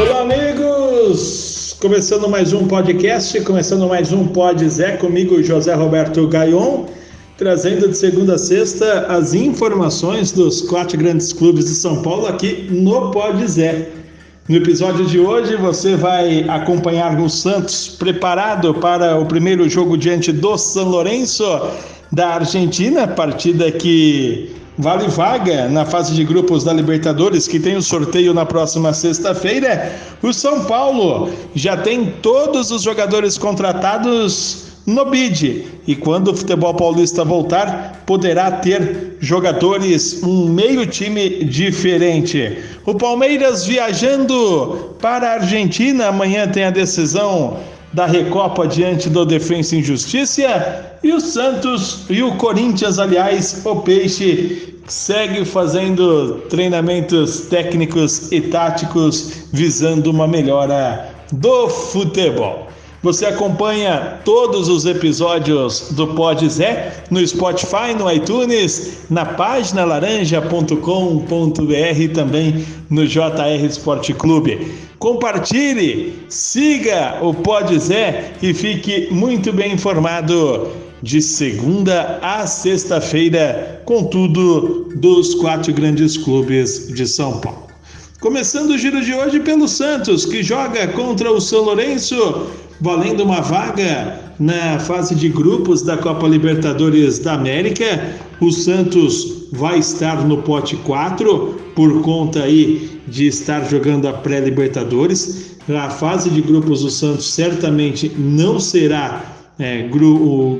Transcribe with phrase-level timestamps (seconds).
[0.00, 1.76] Olá, amigos!
[1.78, 6.86] Começando mais um podcast, começando mais um Pod Zé, comigo José Roberto Gaion,
[7.36, 12.66] trazendo de segunda a sexta as informações dos quatro grandes clubes de São Paulo aqui
[12.70, 13.90] no Pod Zé.
[14.48, 20.32] No episódio de hoje você vai acompanhar o Santos preparado para o primeiro jogo diante
[20.32, 21.44] do São Lourenço
[22.10, 27.82] da Argentina, partida que vale vaga na fase de grupos da Libertadores, que tem o
[27.82, 29.92] sorteio na próxima sexta-feira.
[30.22, 35.66] O São Paulo já tem todos os jogadores contratados no BID.
[35.86, 42.58] E quando o futebol paulista voltar, poderá ter jogadores, um meio time diferente.
[42.86, 47.58] O Palmeiras viajando para a Argentina, amanhã tem a decisão
[47.92, 50.98] da Recopa diante do Defensa e Justiça.
[51.02, 59.44] E o Santos e o Corinthians, aliás, o Peixe segue fazendo treinamentos técnicos e táticos
[59.52, 62.68] visando uma melhora do futebol.
[63.02, 70.74] Você acompanha todos os episódios do Pod Zé no Spotify, no iTunes, na página laranja.com.br
[71.98, 74.70] e também no JR Esporte Clube.
[74.98, 80.68] Compartilhe, siga o Pod Zé e fique muito bem informado
[81.02, 87.68] de segunda a sexta-feira com tudo dos quatro grandes clubes de São Paulo.
[88.20, 93.40] Começando o giro de hoje pelo Santos, que joga contra o São Lourenço, valendo uma
[93.40, 98.16] vaga na fase de grupos da Copa Libertadores da América.
[98.40, 105.56] O Santos vai estar no pote 4 por conta aí de estar jogando a pré-Libertadores.
[105.68, 109.22] Na fase de grupos o Santos certamente não será
[109.58, 109.86] é,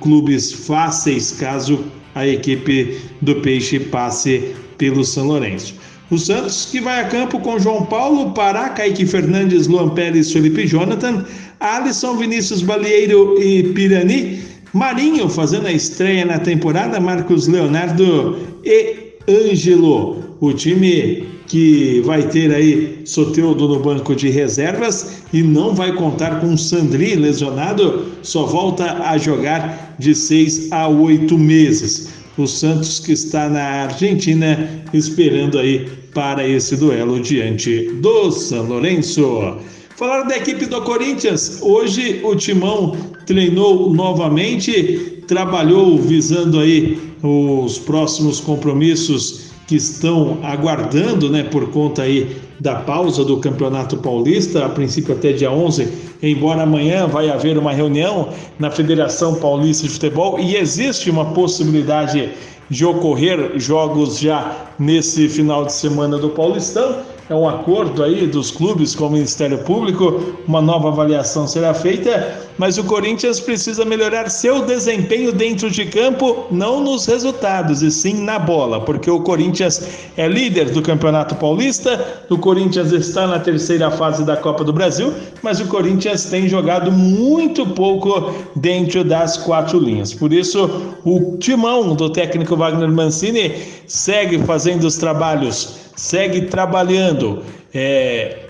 [0.00, 1.80] clubes fáceis caso
[2.14, 5.74] a equipe do Peixe passe pelo São Lourenço.
[6.10, 10.66] O Santos que vai a campo com João Paulo, Pará, Kaique Fernandes, Luan Pérez, Felipe
[10.66, 11.24] Jonathan,
[11.60, 14.42] Alisson, Vinícius Balieiro e Pirani,
[14.74, 20.22] Marinho fazendo a estreia na temporada, Marcos Leonardo e Ângelo.
[20.40, 26.40] O time que vai ter aí Soteudo no banco de reservas e não vai contar
[26.40, 32.23] com Sandri lesionado, só volta a jogar de seis a oito meses.
[32.36, 39.56] O Santos que está na Argentina esperando aí para esse duelo diante do São Lourenço.
[39.96, 42.96] Falar da equipe do Corinthians, hoje o Timão
[43.26, 52.36] treinou novamente, trabalhou visando aí os próximos compromissos que estão aguardando, né, por conta aí
[52.60, 55.88] da pausa do Campeonato Paulista, a princípio até dia 11,
[56.22, 62.30] embora amanhã vai haver uma reunião na Federação Paulista de Futebol e existe uma possibilidade
[62.70, 66.96] de ocorrer jogos já nesse final de semana do Paulistão.
[67.28, 72.38] É um acordo aí dos clubes com o Ministério Público, uma nova avaliação será feita,
[72.58, 78.22] mas o Corinthians precisa melhorar seu desempenho dentro de campo, não nos resultados, e sim
[78.22, 79.82] na bola, porque o Corinthians
[80.16, 85.12] é líder do Campeonato Paulista, o Corinthians está na terceira fase da Copa do Brasil,
[85.42, 90.12] mas o Corinthians tem jogado muito pouco dentro das quatro linhas.
[90.12, 93.52] Por isso, o timão do técnico Wagner Mancini
[93.86, 97.42] segue fazendo os trabalhos segue trabalhando
[97.72, 98.43] é,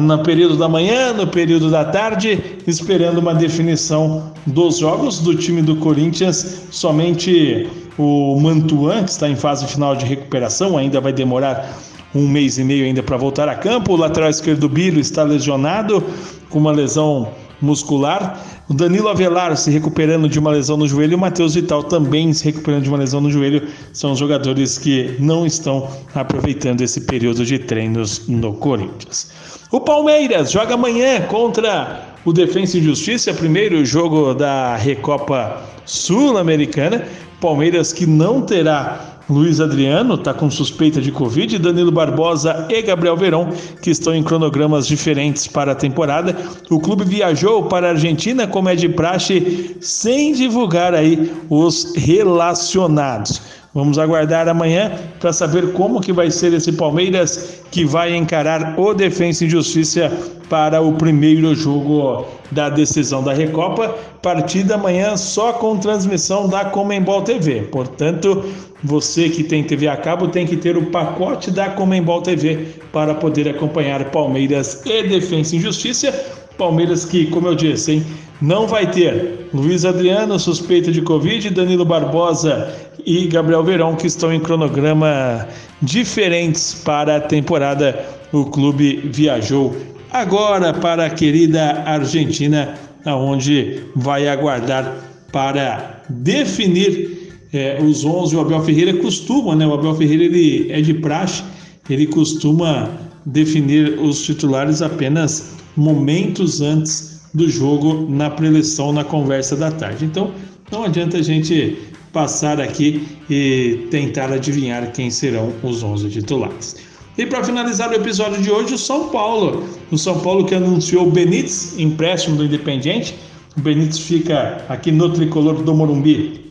[0.00, 5.62] no período da manhã, no período da tarde, esperando uma definição dos jogos do time
[5.62, 6.66] do Corinthians.
[6.70, 11.72] Somente o Mantuan, que está em fase final de recuperação, ainda vai demorar
[12.14, 13.92] um mês e meio ainda para voltar a campo.
[13.92, 16.02] O lateral esquerdo Biro está lesionado
[16.50, 17.28] com uma lesão
[17.60, 18.42] muscular.
[18.68, 22.44] O Danilo Avelar se recuperando de uma lesão no joelho o Matheus Vital também se
[22.44, 23.62] recuperando de uma lesão no joelho.
[23.92, 29.30] São os jogadores que não estão aproveitando esse período de treinos no Corinthians.
[29.70, 37.04] O Palmeiras joga amanhã contra o Defensa e Justiça, primeiro jogo da Recopa Sul-Americana.
[37.40, 43.16] Palmeiras que não terá Luiz Adriano está com suspeita de Covid, Danilo Barbosa e Gabriel
[43.16, 43.48] Verão,
[43.82, 46.36] que estão em cronogramas diferentes para a temporada.
[46.70, 53.42] O clube viajou para a Argentina, como é de praxe, sem divulgar aí os relacionados.
[53.76, 54.90] Vamos aguardar amanhã
[55.20, 60.10] para saber como que vai ser esse Palmeiras que vai encarar o Defensa e Justiça
[60.48, 63.94] para o primeiro jogo da decisão da Recopa.
[64.22, 67.64] Partida amanhã só com transmissão da Comembol TV.
[67.70, 68.46] Portanto,
[68.82, 73.14] você que tem TV a cabo tem que ter o pacote da Comembol TV para
[73.14, 76.45] poder acompanhar Palmeiras e Defensa e Justiça.
[76.56, 78.06] Palmeiras que, como eu disse, hein,
[78.40, 82.74] não vai ter Luiz Adriano suspeito de Covid, Danilo Barbosa
[83.04, 85.46] e Gabriel Verão, que estão em cronograma
[85.80, 88.04] diferentes para a temporada.
[88.32, 89.76] O clube viajou
[90.10, 92.74] agora para a querida Argentina,
[93.04, 94.94] aonde vai aguardar
[95.32, 98.36] para definir é, os 11.
[98.36, 99.66] O Abel Ferreira costuma, né?
[99.66, 101.42] O Abel Ferreira ele é de praxe,
[101.88, 102.90] ele costuma
[103.24, 110.04] definir os titulares apenas momentos antes do jogo na preleção, na conversa da tarde.
[110.04, 110.32] Então,
[110.72, 111.78] não adianta a gente
[112.12, 116.76] passar aqui e tentar adivinhar quem serão os 11 titulares.
[117.18, 119.64] E para finalizar o episódio de hoje, o São Paulo.
[119.90, 123.14] O São Paulo que anunciou o Benítez, empréstimo do Independiente.
[123.56, 126.46] O Benítez fica aqui no tricolor do Morumbi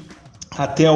[0.58, 0.96] até o.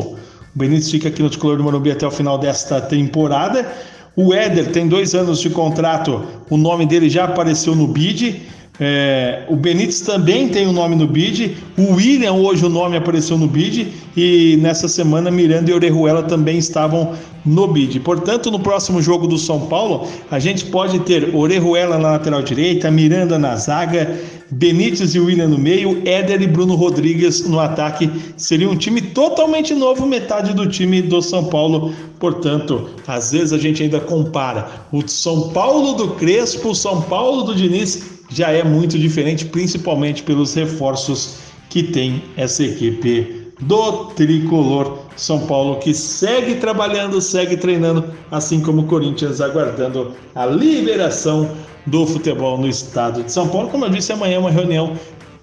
[0.00, 3.70] O Benítez fica aqui no tricolor do Morumbi até o final desta temporada.
[4.16, 8.42] O Éder tem dois anos de contrato, o nome dele já apareceu no bid.
[8.82, 11.56] É, o Benítez também tem o um nome no bid.
[11.76, 13.92] O William, hoje o nome apareceu no bid.
[14.16, 17.12] E nessa semana, Miranda e Orejuela também estavam
[17.44, 18.00] no bid.
[18.00, 22.90] Portanto, no próximo jogo do São Paulo, a gente pode ter Orejuela na lateral direita,
[22.90, 24.18] Miranda na zaga,
[24.50, 28.10] Benítez e William no meio, Éder e Bruno Rodrigues no ataque.
[28.36, 31.94] Seria um time totalmente novo, metade do time do São Paulo.
[32.18, 37.44] Portanto, às vezes a gente ainda compara o São Paulo do Crespo, o São Paulo
[37.44, 41.36] do Diniz já é muito diferente, principalmente pelos reforços
[41.68, 48.82] que tem essa equipe do tricolor São Paulo, que segue trabalhando, segue treinando, assim como
[48.82, 51.50] o Corinthians, aguardando a liberação
[51.86, 53.68] do futebol no estado de São Paulo.
[53.68, 54.96] Como eu disse, amanhã é uma reunião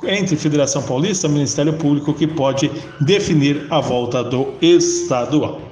[0.04, 2.70] entre Federação Paulista e Ministério Público que pode
[3.02, 5.67] definir a volta do estadual.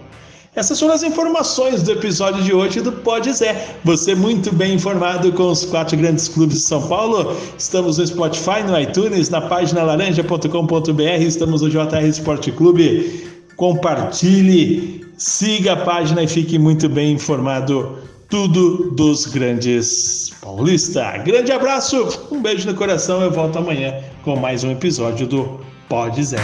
[0.55, 3.75] Essas foram as informações do episódio de hoje do Pode Zé.
[3.83, 7.35] Você muito bem informado com os quatro grandes clubes de São Paulo.
[7.57, 13.27] Estamos no Spotify, no iTunes, na página laranja.com.br, estamos no JR Esporte Clube.
[13.57, 17.97] Compartilhe, siga a página e fique muito bem informado
[18.29, 21.17] tudo dos grandes paulista.
[21.17, 23.21] Grande abraço, um beijo no coração.
[23.21, 23.93] Eu volto amanhã
[24.23, 25.59] com mais um episódio do
[25.89, 26.39] Pode Zé.